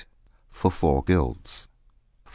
FOR 0.49 0.71
FOUR 0.71 1.03
GUILDS: 1.03 1.67
IV. 2.25 2.29